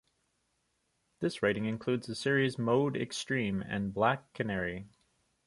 [1.19, 4.87] This writing includes the series "Mode Extreme" and "Black Canary".